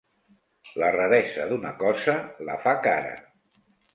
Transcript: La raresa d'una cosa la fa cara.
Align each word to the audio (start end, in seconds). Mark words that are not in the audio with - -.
La 0.83 0.87
raresa 0.95 1.45
d'una 1.51 1.75
cosa 1.85 2.17
la 2.49 2.57
fa 2.65 2.75
cara. 2.87 3.15